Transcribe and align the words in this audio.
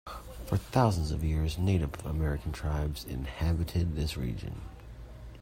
For 0.47 0.57
thousands 0.57 1.11
of 1.11 1.23
years, 1.23 1.59
Native 1.59 2.03
American 2.07 2.51
tribes 2.51 3.05
inhabited 3.05 3.95
this 3.95 4.17
region. 4.17 4.61